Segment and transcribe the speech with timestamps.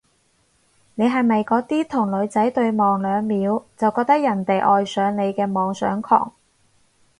[0.95, 6.33] 你係咪嗰啲同女仔對望兩秒就覺得人哋愛上你嘅妄想狂？